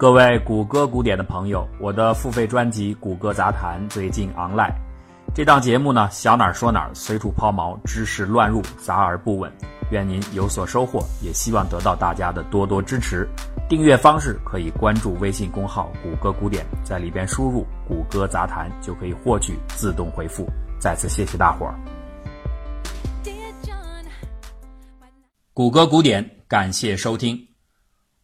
[0.00, 4.72] 各位谷歌古典的朋友，我的付费专辑《谷歌杂谈》最近 online。
[5.34, 9.52] 这档节目呢，想哪儿说哪儿，随处抛锚，知识乱入，杂而不稳。
[9.90, 13.28] 愿您有所收获，也希望得到大家的多多支持。
[13.68, 20.48] 订阅方式可以关注微信公号“谷歌古典”，在里边输入“谷歌杂谈”就可以获取自动回复。
[20.78, 21.74] 再次谢谢大伙儿。
[25.52, 27.49] 谷歌古典，感谢收听。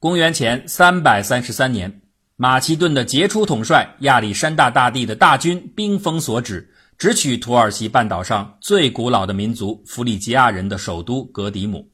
[0.07, 2.00] 公元前三百三十三年，
[2.37, 11.91] 马其顿的杰出统帅亚历山大大帝的大军兵锋所指，直取土耳其半岛上最古老的民族弗里吉亚人的首都格迪姆。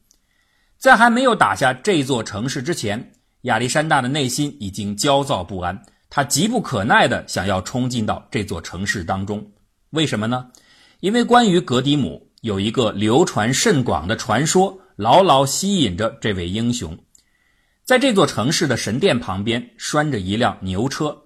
[0.77, 9.43] 在还没有打下这座城市之前，亚历山大的内心已经焦躁不安，他急不可耐地想要冲进到这座城市当中。
[9.89, 10.51] 为什么呢？
[10.99, 16.95] 因为关于格迪姆有一个流传甚广的传说，牢牢吸引着这位英雄。
[17.85, 21.23] 在这座城市的神殿旁边拴着一辆牛车，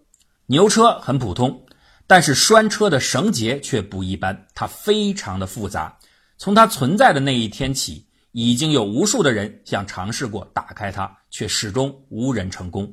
[0.48, 1.68] 牛车很普通，
[2.08, 5.96] 但是拴车的绳结却不一般，它非常的复杂。
[6.40, 12.92] 从它存在的那一天起，已经有无数的人想尝试过打开它，却始终无人成功。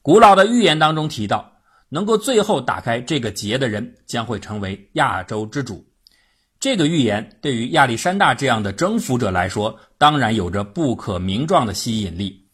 [0.00, 1.54] 古老的预言当中提到，
[1.88, 5.84] 能够最后打开这个结的人将会成为亚洲之主。
[6.60, 12.45] 这个预言对于亚历山大这样的征服者来说，当然有着不可名状的吸引力。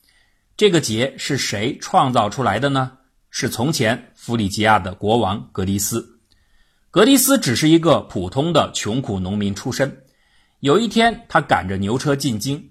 [0.62, 2.92] 这个节是谁创造出来的呢？
[3.30, 6.20] 是从前弗里吉亚的国王格迪斯。
[6.88, 10.05] 格迪斯只是一个普通的穷苦农民出身。
[10.60, 12.64] 有一天，他赶着牛车进京，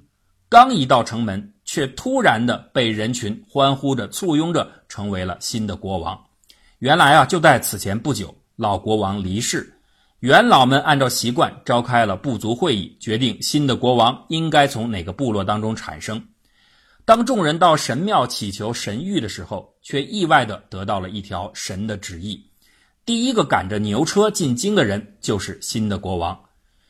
[0.48, 6.18] 刚一到城门，却突然的被人群欢呼着簇拥着，成为了新的国王。
[6.80, 9.70] 原来啊，就在此前不久，老国王离世，
[10.22, 16.24] 元老们按照习惯召开了部族会议，决定新的国王应该从哪个部落当中产生。
[17.04, 22.46] 当众人到神庙祈求神谕的时候，却意外地得到了一条神的旨意：
[23.06, 26.40] 第一个赶着牛车进京的人就是新的国王。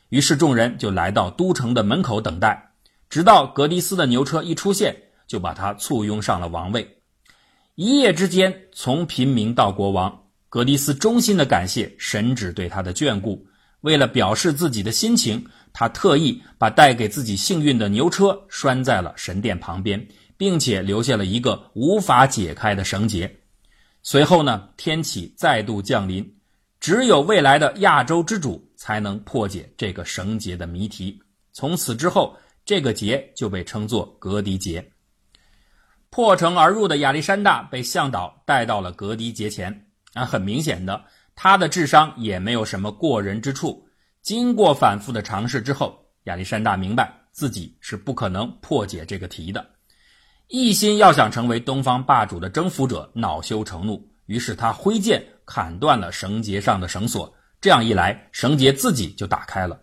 [0.10, 2.72] 于是众人就来到都城的门口等待，
[3.10, 4.96] 直到格迪斯的牛车一出现，
[5.28, 6.98] 就把他簇拥上了王位。
[7.76, 13.48] 一夜之间，从平民到国王，格迪斯衷心的感谢神旨对他的眷顾。
[13.80, 15.46] 为了表示自己的心情。
[15.74, 20.06] 他特意把带给自己幸运的牛车拴在了神殿旁边，
[20.38, 23.32] 并且留下了一个无法解开的绳结。
[24.04, 26.28] 随后呢，天启再度降临，
[26.80, 31.22] 只有未来的亚洲之主才能破解这个绳结的谜题。
[31.54, 34.84] 从此之后，这个结就被称作格迪结。
[36.10, 41.06] 破城而入的亚历山大被向导带到了格迪节前，啊，很明显的，
[41.36, 43.88] 他的智商也没有什么过人之处。
[44.22, 49.72] 经过反复的尝试之后，亚历山大明白自己是不可能破解这个题的，
[50.48, 59.82] 一心要想成为东方霸主的征服者，恼羞成怒，于是他挥剑砍断了绳结上的绳索，这样一来，绳结自己就打开了。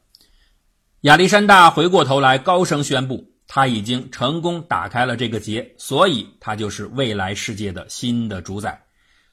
[1.02, 8.84] 亚历山大回过头来，高声宣布，他已经成功打开了这个结，所以他就是未来世界的新的主宰。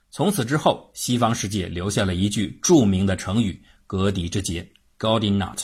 [0.10, 4.72] 从此之后，西方世界留下了一句著名的成语“格敌之节”。
[4.98, 5.64] God in not，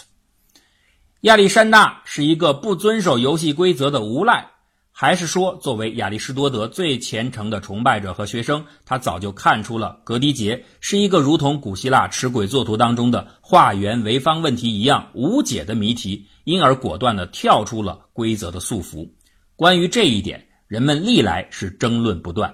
[1.21, 4.51] 亚历山大是一个不遵守游戏规则的无赖，
[4.91, 19.11] 还是说作为亚里士多德最虔诚的崇拜者和学生，他早就看出了格迪杰是一个如同古希腊持轨作图当中的化圆为方问题一样无解的谜题，因而果断地跳出了规则的束缚。
[19.55, 22.53] 关于这一点，人们历来是争论不断。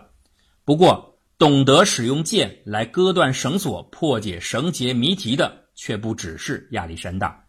[0.63, 5.66] 不过，懂得使用剑来割断绳索、破解绳结谜题的。
[5.77, 7.45] 却不只是亚历山大，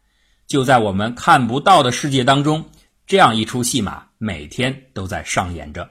[0.47, 2.71] 就在我们看不到的世界当中，
[3.07, 5.91] 这样一出戏码每天都在上演着。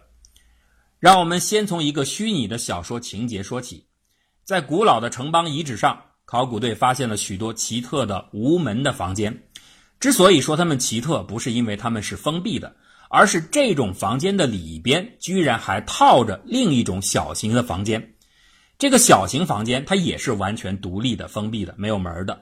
[0.99, 3.87] 让我们先从一个虚拟的小说情节说起，
[4.43, 9.43] 在古老的城邦遗址上，考古队发现了许多奇特的无门的房间。
[9.99, 12.75] 之所以说它们奇特，不是因为它们是封闭的，
[13.09, 18.13] 而是这种房间的里边居然还套着另一种小型的房间。
[18.79, 22.39] 这个小型房间，它也是完全独立的、封闭的、没有门的。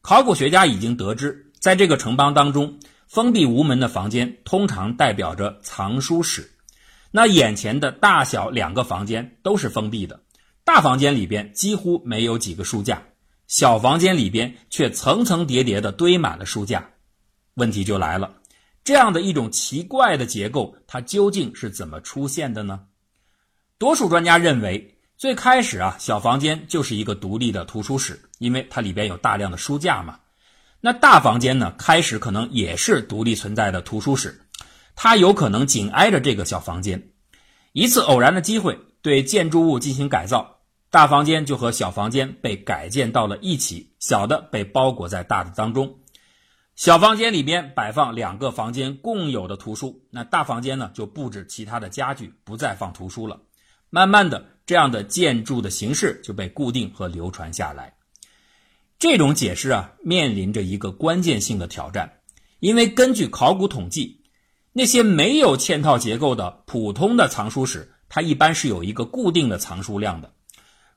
[0.00, 6.50] 考古学家已经得知，在这个城邦当中，封闭无门的房间通常代表着藏书室。
[7.12, 10.20] 那眼前的大小两个房间都是封闭的，
[10.64, 13.00] 大房间里边几乎没有几个书架，
[13.46, 16.90] 小房间里边却层层叠叠的堆满了书架。
[17.54, 18.34] 问题就来了，
[18.82, 22.80] 这样的一种奇怪的结构，它究竟是怎么出现的呢？
[23.78, 24.96] 多数专家认为。
[25.18, 30.20] 最开始啊，小房间就是一个独立的图书室，因为它里边有大量的书架嘛。
[30.80, 34.42] 那大房间呢，开始可能也是独立存在的图书室，
[34.94, 37.10] 它有可能紧挨着这个小房间。
[37.72, 45.98] 一次偶然的机会，对建筑物进行改造，大房间就和小房间被改建到了一起，小的被包裹在大的当中。
[46.76, 53.40] 小房间里边摆放两个房间共有的图书，那大房间呢就布置其他的家具，不再放图书了。
[53.90, 57.94] 慢慢的，这样的建筑的形式就被固定和流传下来。
[58.98, 62.18] 这种解释啊，面临着一个关键性的挑战，
[62.60, 64.24] 因为根据考古统计，
[64.74, 70.34] 那些没有嵌套结构的普通的藏书室，它一般是有一个固定的藏书量的。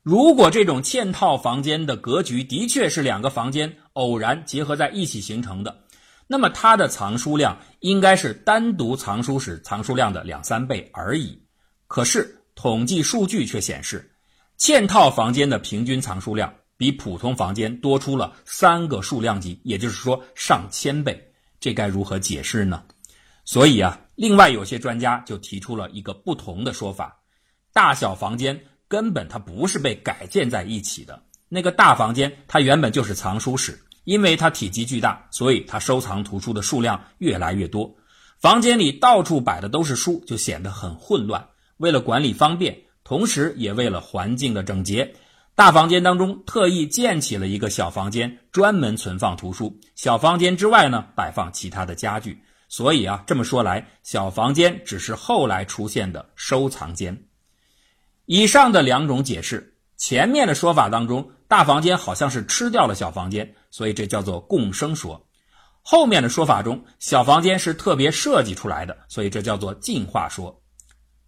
[0.03, 5.85] 如果这种嵌套房间的格局的确是两个房间偶然结合在一起形成的，
[6.27, 11.43] 那么它的藏书量应该是单独藏书室藏书量的两三倍而已。
[11.87, 14.11] 可是，统计数据却显示，
[14.59, 21.31] 嵌套房间的平均藏书量比普通房间多出了三个数量级，也就是说上千倍。
[21.59, 22.83] 这该如何解释呢？
[23.45, 27.19] 所以啊，另外有些专家就提出了一个不同的说法：
[27.73, 31.21] 大小房间根本它不是被改建在一起的。
[31.49, 37.95] 那个大房间它原本就是藏书室，因为它体积巨大，所以它收藏图书的数量越来越多。
[38.39, 41.45] 房间里到处摆的都是书，就显得很混乱。
[41.81, 45.15] 为了管理方便，同时也为了环境的整洁，
[45.55, 49.79] 大房间当中特意建起了一个小房间，专门存放图书。
[49.95, 52.43] 小房间之外呢，摆放其他的家具。
[52.69, 57.25] 所以啊，这么说来，小房间只是后来出现的收藏间。
[58.27, 65.25] 以上的两种解释，前面的说法当中，大房间好像是吃掉了小房间，所以这叫做共生说；
[65.81, 70.60] 后面的说法中，小房间是特别设计出来的，所以这叫做进化说。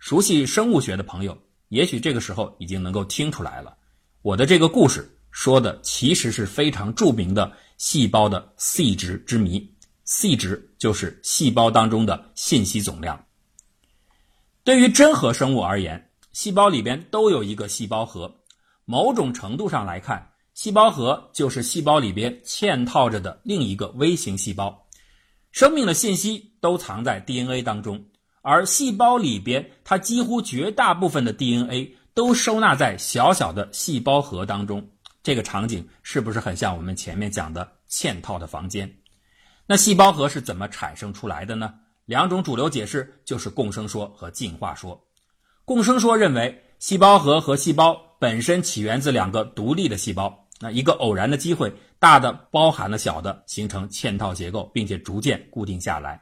[0.04, 1.38] 熟悉生物学的朋友，
[1.70, 3.74] 也许这个时候已经能够听出来了。
[4.22, 9.66] 我的这个故事说的其实是非常著名的细胞的 C 值之谜。
[10.04, 13.26] C 值就是细胞当中的信息总量。
[14.66, 18.30] 对于真核生物而言，细胞里边都有一个细胞核。
[18.84, 24.86] 某种程度上来看，细胞核就是细胞里边嵌套着的另一个微型细胞。
[25.54, 28.04] 生命的信息都藏在 DNA 当中。
[28.44, 34.86] 而细胞里边，它几乎绝大部分的 DNA 都收纳在小小的细胞核当中。
[35.24, 38.94] 这个场景是不是很像我们前面讲的嵌套的房间？
[39.66, 41.74] 那细胞核是怎么产生出来的呢？
[42.06, 45.02] 两种主流解释就是共生说和进化说。
[45.64, 56.22] 共生说认为，细胞核和细胞本身起源自两个独立的细胞，那一个偶然的机会，大的包含了小的，形成嵌套结构，并且逐渐固定下来。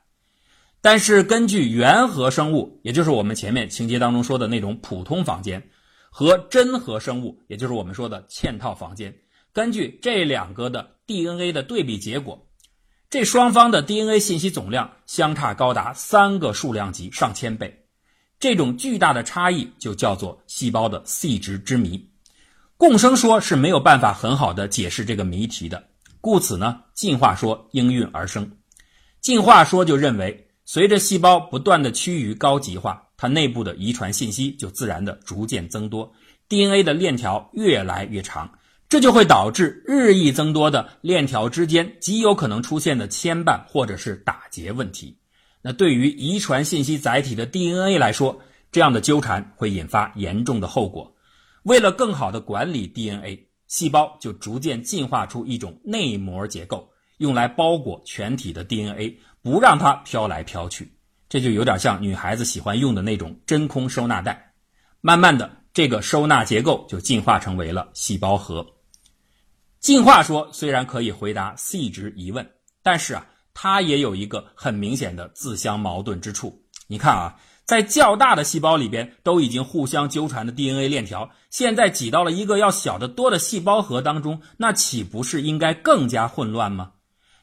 [0.84, 5.70] 但是，根据原核生物，也就是我们前面情节当中说的那种普通房间，
[6.10, 9.16] 和真核生物，也就是我们说的嵌套房间，
[9.54, 12.48] 根据这两个的 DNA 的对比结果，
[13.12, 17.86] 这双方的 DNA 信息总量相差高达三个数量级，上千倍。
[18.40, 22.10] 这种巨大的差异就叫做细胞的 C 值之谜。
[22.76, 25.90] 共生说是没有办法很好的解释这个谜题的，
[26.22, 28.58] 故此呢，进化说应运而生。
[29.20, 30.48] 进化说就认为。
[30.74, 36.14] 随着细胞不断的趋于高级化，它内部的遗传信息就自然的逐渐增多
[36.48, 38.50] ，DNA 的链条越来越长，
[38.88, 45.18] 这就会导致日益增多的链条之间极有可能出现的牵绊或者是打结问题。
[45.62, 48.40] 那对于遗传信息载体的 DNA 来说，
[48.72, 51.14] 这样的纠缠会引发严重的后果。
[51.64, 59.18] 为了更好的管理 DNA，细胞就逐渐进化出一种内膜结构，用来包裹全体的 DNA。
[59.42, 60.92] 不让它飘来飘去，
[61.28, 64.54] 这就有点像女孩子喜欢用的那种真空收纳袋。
[65.02, 68.66] 慢慢的，这个收纳结构就进化成为了细胞核。
[69.80, 72.48] 进化说虽然可以回答 C 值疑问，
[72.84, 76.62] 但是啊，它也有一个很明显的自相矛盾之处。
[76.86, 86.92] 你看啊，在较大的细胞里边都已经互相纠缠的 DNA 链条，现在挤到了一个要小得多的细胞核当中，那岂不是应该更加混乱吗？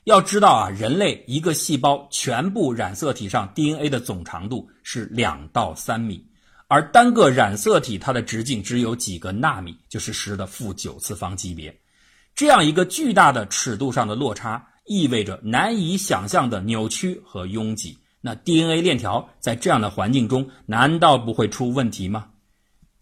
[0.09, 6.25] 要知道啊，人类一个细胞全部染色体上 DNA 的总长度是两到三米，
[6.67, 11.79] 而单个染色体它的直径只有几个纳米，就是十的负九次方级别。
[12.35, 17.99] 这样一个巨大的尺度上的落差，意味着难以想象的扭曲和拥挤。
[18.23, 22.29] 那 DNA 链条在这样的环境中，难道不会出问题吗？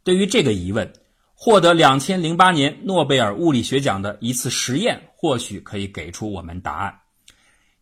[0.03, 0.93] 对于这个疑问。
[1.38, 6.99] 获得两千零八年诺贝尔物理学奖的一次实验，或许可以给出我们答案。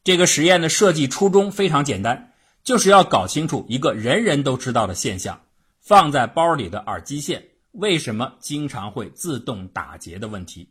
[0.03, 2.33] 这个实验的设计初衷非常简单，
[2.65, 5.41] 就是要搞清楚一个人人都知道的现象：
[5.81, 10.69] 放在包里的耳机线为什么经常会自动打结的问题。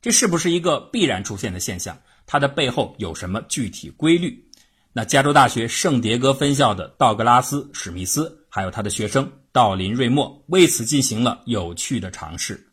[0.00, 2.00] 这是不是一个必然出现的现象？
[2.26, 4.48] 它的背后有什么具体规律？
[4.92, 12.68] 那加州大学圣迭戈分校的道格拉斯·史密斯还有他的学生道林瑞默为此进行了有趣的尝试。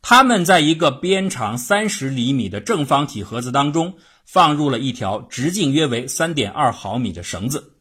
[0.00, 7.72] 他们在一个边长三十厘米的正方体盒子当中放入了一条直径约为三点二毫米的绳子，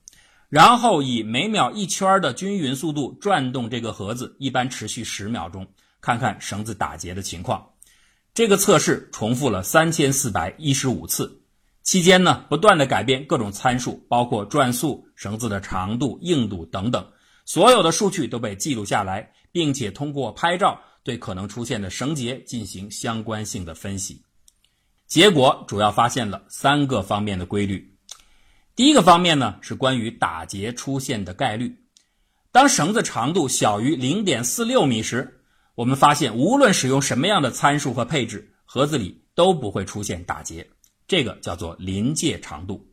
[0.49, 5.67] 然后以每秒一圈的均匀速度转动这个盒子，一般持续十秒钟，
[6.01, 7.69] 看看绳子打结的情况。
[8.33, 11.41] 这个测试重复了三千四百一十五次，
[11.83, 17.07] 期间呢不断的改变各种参数，包括转速、绳子的长度、硬度等等，
[17.47, 20.79] 所有的数据都被记录下来，并且通过拍照。
[21.03, 24.21] 对可能出现的绳结进行相关性的分析，
[25.07, 27.95] 结果主要发现了三个方面的规律。
[28.75, 31.73] 第一个方面呢是关于打结出现的概率。
[32.51, 35.39] 当绳子长度小于零点四六米时，
[35.75, 40.69] 我们发现无论使用什么样的参数和配置，盒子里都不会出现打结。
[41.07, 42.85] 这个叫做临界长度。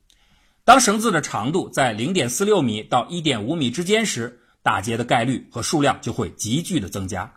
[0.64, 7.32] 当绳子的长度在零点四六米到一点五米之间时，打结的概率和数量就会急剧的增加。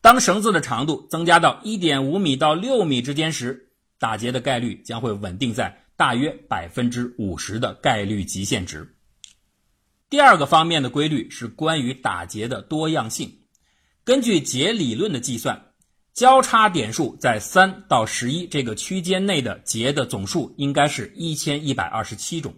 [0.00, 8.96] 当绳子的长度增加到一点五米到六米之间时，打结的概率将会稳定在大约百分之五十的概率极限值。
[10.08, 13.30] 第二个方面的规律是关于打结的多样性。
[14.02, 15.60] 根据结理论的计算，
[16.14, 22.54] 交叉点数在三到十一这个区间内的结的总数应该是一千一百二十七种。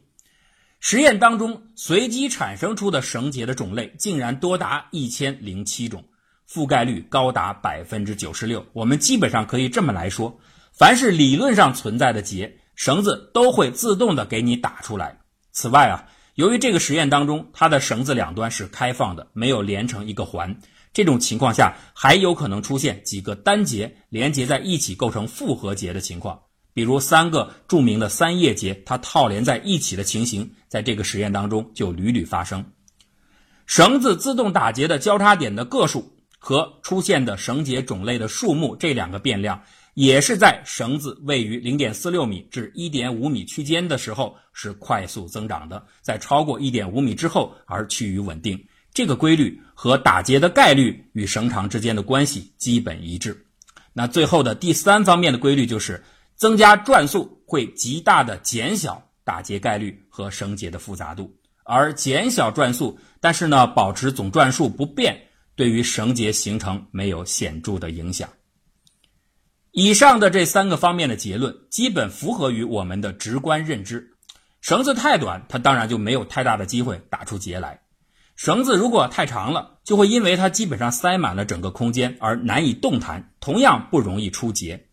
[0.80, 6.04] 实验当中随机产生出的绳结的种类竟然多达一千零七种。
[6.48, 10.40] 覆盖率高达百分之九十六，我们基本上可以这么来说：
[10.72, 15.18] 凡是理论上存在的结，绳子都会自动的给你打出来。
[15.52, 16.06] 此外啊，
[16.36, 20.58] 由于这个实验当中它的绳子两端是开放的，没有连成一个环，
[20.94, 26.40] 这种情况下还有可能出现几个单结连接在一起构成复合结的情况，
[26.78, 32.64] 比如三个著名的三叶结，它套连在一起的情形，在这个实验当中就屡屡发生。
[33.66, 36.14] 绳子自动打结的交叉点的个数。
[36.40, 39.60] 和出现的绳结种类的数目这两个变量，
[39.94, 48.56] 也是在绳子位于零点四六米至一点五米区间的时候是快速增长的，在超过一点五米之后而趋于稳定。
[48.94, 53.44] 这个规律和打结的概率与绳长之间的关系基本一致。
[53.92, 56.04] 那最后的第三方面的规律就是，
[56.38, 65.24] 增加转速会极大的减小打结概率和绳结的复杂度，而减小转速，但是呢保持总转数不变。
[65.56, 68.28] 对于绳结形成没有显著的影响。
[69.72, 74.10] 以上的这三个方面的结论基本符合于我们的直观认知。
[74.60, 77.80] 绳子太短，它当然就没有太大的机会打出结来；
[78.36, 84.87] 绳子如果太长了，就会因为它基本上塞满了整个空间而难以动弹，同样不容易出结。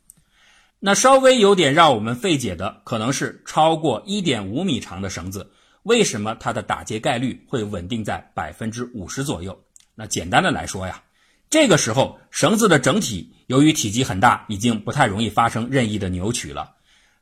[0.86, 5.50] 那稍微有点让我们费解的，可能是超过一点五米长的绳子，
[5.82, 9.60] 为什么它的打结概率会稳定在百分之五十左右？
[9.96, 11.02] 那简单的来说呀，
[11.50, 16.76] 这个时候绳子的整体由于体积很大，已经不太容易发生任意的扭曲了。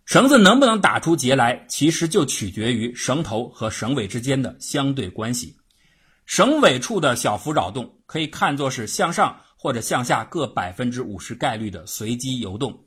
[0.03, 5.55] 绳子能不能打出结来，其实就取决于绳头和绳尾之间的相对关系。
[6.25, 12.83] 绳尾处的小幅扰动可以看作是向上或者向下各百分之五十概率的随机游动。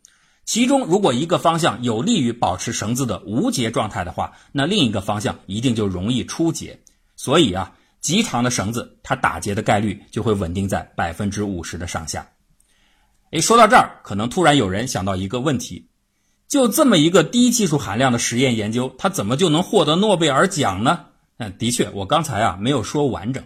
[0.47, 6.81] 其中如果一个方向有利于保持绳子的无结状态的话，那另一个方向一定就容易出结。
[7.17, 7.71] 所以啊。
[7.99, 12.25] 极长的绳子，它打结的概率就会稳定在百分之五十的上下。
[13.33, 15.89] 哎，说到这儿，可能突然有人想到一个问题：
[16.47, 21.07] 就这么一个低技术含量的实验研究，它怎么就能获得诺贝尔奖呢？
[21.39, 23.43] 嗯，的确，我刚才啊没有说完整。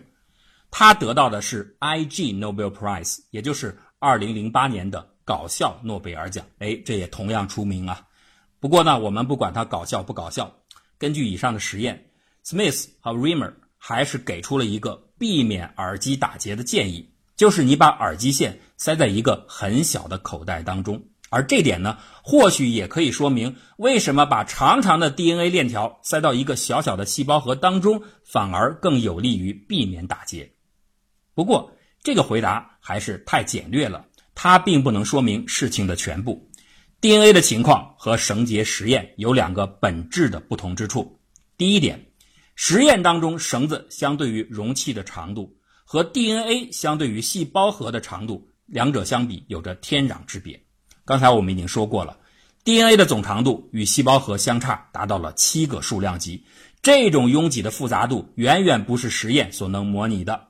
[0.70, 6.44] 他得到的是 IG Nobel Prize，也就是二零零八年的搞笑诺贝尔奖。
[6.58, 7.94] 哎，这也同样出名啊。
[8.58, 10.52] 不过呢，我们不管它搞笑不搞笑，
[10.98, 11.94] 根据以上的实验
[12.44, 13.52] ，Smith 和 Rimmer。
[13.82, 21.02] 还是给出了一个避免耳机打结的建议，就是你把耳机线塞在一个很小的口袋当中。
[21.30, 30.52] 而这点呢，或许也可以说明为什么把长长的 DNA 链条塞到一个小小的细胞核当中，反而更有利于避免打结。
[31.34, 31.72] 不过，
[32.02, 34.04] 这个回答还是太简略了，
[34.42, 36.48] 它并不能说明事情的全部。
[37.02, 41.20] DNA 的情况和绳结实验有两个本质的不同之处。
[41.58, 42.06] 第一点。
[42.56, 50.62] 实验当中，绳子相对于容器的长度和 DNA 相对于细胞核的长度，两者相比有着天壤之别。
[51.04, 52.16] 刚才我们已经说过了
[52.64, 56.44] ，DNA 的总长度与细胞核相差达到了七个数量级，
[56.80, 60.48] 这种拥挤的复杂度远远不是实验所能模拟的。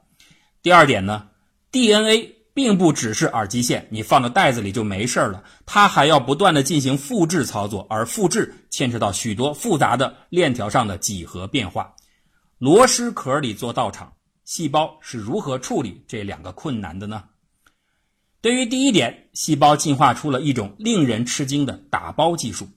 [0.62, 1.28] 第二点呢
[1.72, 11.94] ，DNA 并不只是耳机线，你放到袋子里就没事了，它还要不断的进行复制操作，而复制牵扯到许多复杂的链条上的几何变化。
[12.58, 14.12] 螺蛳壳里做道场，
[14.44, 17.24] 细胞是如何处理这两个困难的呢？
[18.42, 22.68] 对于第一点，细胞进化出了一种令人吃惊的打包技术。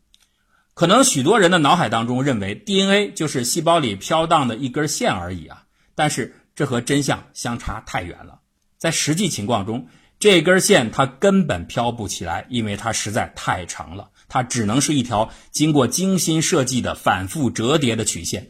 [0.74, 5.66] 可能许多人的脑海当中认为 DNA 就是细胞里飘荡的一根线而已啊，
[5.96, 8.40] 但是这和真相相差太远了。
[8.84, 9.88] 在实际情况中，
[10.20, 18.50] 这根线它根本飘不起来，因为它实在太长了，它只能是一条经过精心设计的反复折叠的曲线。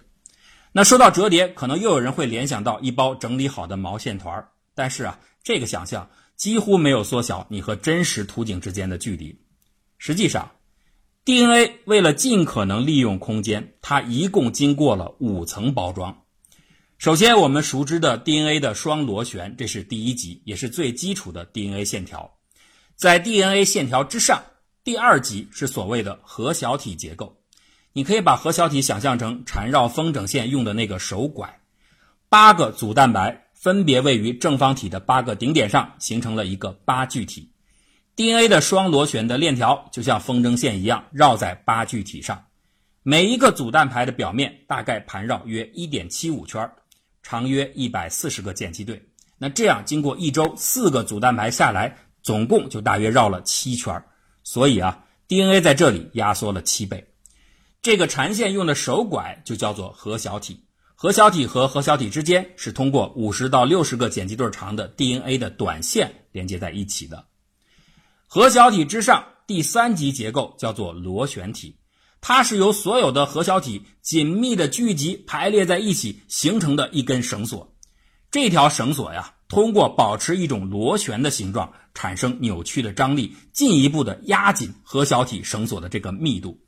[0.72, 9.40] 那说到折叠，可能又有人会联想到一包整理好的毛线团但是啊，这个想象几乎没有缩小你和真实图景之间的距离。
[10.00, 10.50] 实际上。
[11.26, 16.23] DNA 为了尽可能利用空间，它一共经过了五层包装。
[16.98, 22.32] 首先，我们熟知的 DNA 的双螺旋，这是第一级，也是最基础的 DNA 线条。
[22.96, 24.42] 在 DNA 线条之上，
[24.86, 27.42] 第二级是所谓的核小体结构。
[27.92, 31.60] 你可以把核小体想象成缠绕风筝线用的那个手拐，
[32.30, 37.52] 八个组蛋白分别位于正方体的八个顶点上，形成了一个八聚体。
[38.16, 42.46] DNA 的双螺旋的链条就像风筝线一样绕在八聚体上，
[43.02, 46.72] 每一个组蛋白的表面大概盘绕约1.75圈，
[47.24, 49.02] 长约140个碱基对。
[49.40, 54.04] 那这样经过一周四个组蛋白下来，总共就大约绕了七圈。
[54.44, 57.08] 所以啊，DNA 在这里压缩了七倍。
[57.82, 60.64] 这个缠线用的手拐就叫做核小体，
[60.96, 67.26] 核小体和核小体之间是通过50到60个碱基对长的 DNA 的短线连接在一起的。
[68.28, 71.76] 核小体之上，第三级结构叫做螺旋体，
[72.26, 77.76] 它是由所有的核小体紧密的聚集排列在一起形成的一根绳索。
[78.32, 86.62] 这条绳索呀，通过保持一种螺旋的形状，产生扭曲的张力，进一步的压紧核小体绳索的这个密度。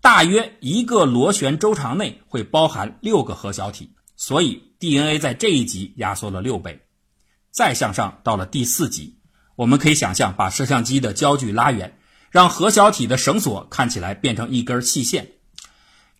[0.00, 6.82] 大约一个螺旋周长内会包含六个核小体，所以 DNA 在这一级压缩了六倍。
[7.50, 9.18] 再向上到了第四级。
[9.56, 11.98] 我们可以想象，把摄像机的焦距拉远，
[12.34, 15.34] 让核小体的绳索看起来变成一根细线。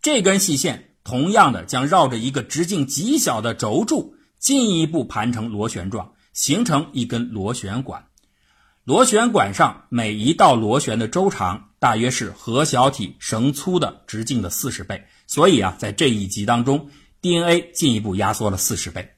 [0.01, 8.07] 这根细线同样的将绕着一个直径极小的轴柱，进一步盘成螺旋状，形成一根螺旋管。
[8.85, 15.09] 螺旋管上每一道螺旋的周长大约是核小体绳粗的直径的四十倍。
[15.27, 16.91] 所以啊，在这一级当中
[17.23, 19.17] ，DNA 进一步压缩了四十倍。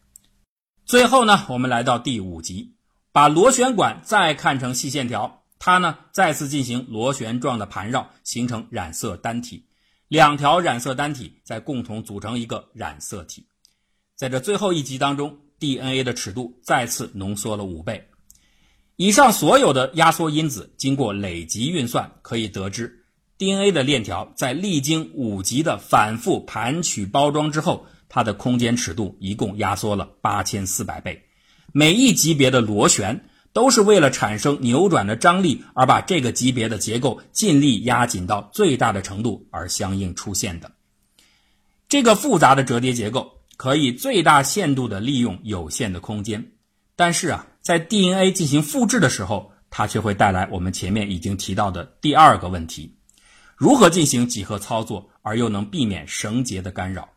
[0.87, 2.73] 最后呢，我们来到第五级。
[3.13, 9.67] 把螺旋管再看成细线条，它呢再次进行螺旋状的盘绕，形成染色单体。
[10.09, 13.47] 两条染色单体再共同组成一个染色体。
[14.15, 18.09] 在这最后一级当中，DNA 的尺度再次浓缩了五倍。
[18.97, 23.05] 以上所有的压缩因子经过累积运算，可以得知
[23.37, 31.25] ，DNA 的链条在历经五级的反复盘曲包装之后，它的空间尺度一共压缩了八千四百倍。
[31.73, 40.71] 每一级别的螺旋都是为了产生扭转的张力而把这个级别的结构尽力压紧到最大的程度而相应出现的。
[41.89, 46.53] 这个复杂的折叠结构可以最大限度地利用有限的空间，
[46.97, 52.95] 但是啊，在 DNA 进行复制的时候，它却会带来我们前面已经提到的第二个问题：
[53.57, 57.09] 如何进行几何操作而又能避免绳结的干扰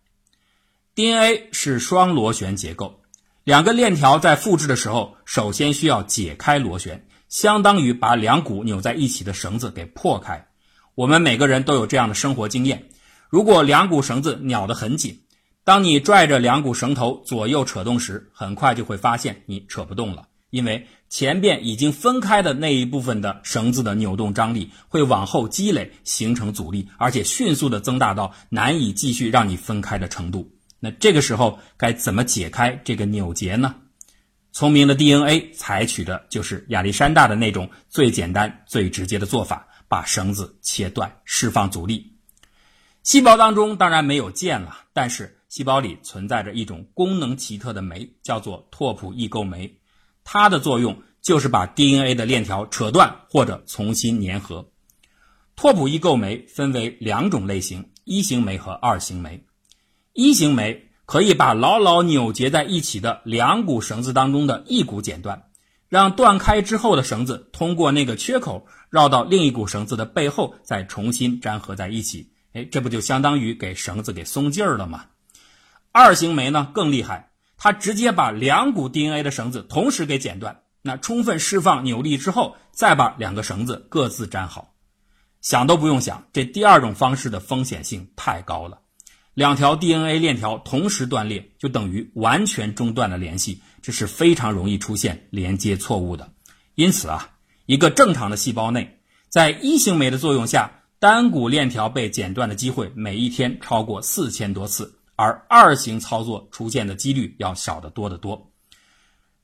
[0.96, 2.99] ？DNA 是双螺旋结构。
[3.44, 10.48] 两个链条在复制的时候，首先需要解开螺旋，相当于把两股扭在一起的绳子给破开。
[10.94, 12.90] 我们每个人都有这样的生活经验：
[13.30, 15.22] 如果两股绳子咬得很紧，
[15.64, 30.52] 当你拽着两股绳头左右扯动时，很快就会发现你扯不动了，因为前边已经分开的那一部分的绳子的扭动张力会往后积累，形成阻力，而且迅速的增大到难以继续让你分开的程度。
[30.80, 33.76] 那这个时候该怎么解开这个扭结呢？
[34.52, 42.14] 聪明的 DNA 采取的就是亚历山大的那种最简单、最直接的做法，把绳子切断，释放阻力。
[43.04, 49.80] 细胞当中当然没有键了，但是细胞里存在着一种功能奇特的酶，叫做拓扑异构酶。
[50.24, 54.72] 它的作用就是把 DNA 的链条扯断或者重新粘合。
[55.56, 59.44] 拓扑异构酶分为两种类型：一型酶和二型酶。
[60.20, 65.44] 一型酶可以把牢牢扭结在一起的两股绳子当中的一股剪断，
[65.88, 72.34] 让断开之后的绳子通过那个缺口绕到另一股绳子的背后，再重新粘合在一起。
[72.52, 75.06] 哎，这不就相当于给绳子给松劲儿了吗？
[75.94, 84.74] 二型酶呢更厉害，它直接把两股 DNA 的绳子同时给剪断，那充分释放扭力之后，再把两个绳子各自粘好。
[85.40, 88.82] 想都不用想，这第二种方式的风险性太高了。
[89.40, 96.34] 两条 DNA 链条同时断裂，就等于完全中断了联系，这是非常容易出现连接错误的。
[96.76, 97.30] 因此啊，
[97.66, 99.00] 一个正常的细胞内，
[99.30, 108.52] 在一型酶的作用下，单股链条被剪断的机会每一天超过四千多次，而二型操作出现的几率要小得多得多。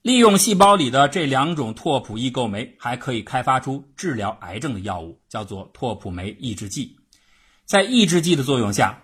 [0.02, 6.98] 利用细胞里的这两种拓扑异构酶，还可以开发出治疗癌症的药物，叫做拓扑酶抑制剂。
[7.64, 9.02] 在抑制剂的作用下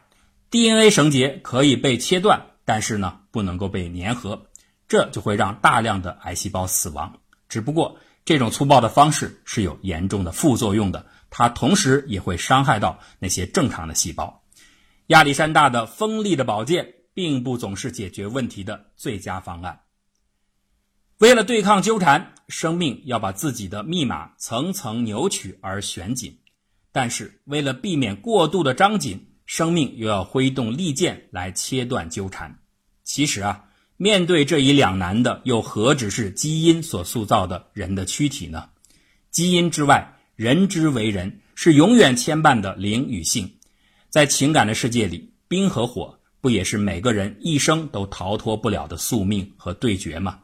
[0.52, 4.46] ，DNA 绳结可以被切断，但是呢，不能够被粘合，
[4.86, 7.18] 这就会让大量的癌细胞死亡。
[7.48, 11.06] 只不过这种粗暴的方式是有严重的副作用的。
[11.34, 14.42] 它同时也会伤害到那些正常的细胞。
[15.06, 19.80] 亚历山大的锋利的宝剑并不总是解决问题的最佳方案。
[21.16, 26.32] 为了对抗纠缠，生命要把自己的密码层层扭曲而旋紧；
[26.92, 32.58] 但是为了避免过度的张紧，生命又要挥动利剑来切断纠缠。
[33.04, 33.64] 其实啊，
[33.98, 38.70] 面对这一两难的，又何止是基因所塑造的人的躯体呢？
[39.30, 40.16] 基因之外。
[40.36, 43.52] 人之为人是永远牵绊的灵与性，
[44.08, 50.40] 在情感的世界里，冰和火不也是每个人一生都逃脱不了的宿命和对决吗？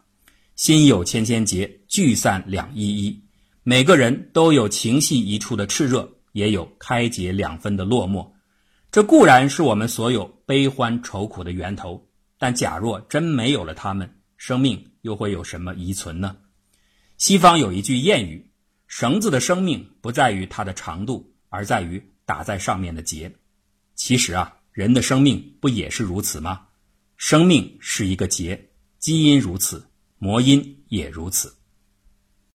[0.54, 3.22] 心有千千结，聚散两依依。
[3.62, 8.32] 每个人都有情系一处的炽热，也有开解两分的落寞。
[8.98, 12.04] 这固然是我们所有悲欢愁苦的源头，
[12.36, 16.36] 但假若真没有了他们，生命又会有什么遗存呢？
[17.16, 18.50] 西方有一句谚语。
[18.88, 23.32] 绳子的生命不在于它的长度，而在于打在上面的结。
[23.94, 26.66] 其实啊，人的生命不也是如此吗？
[27.16, 29.86] 生命是一个结，基因如此，
[30.18, 31.54] 魔音也如此。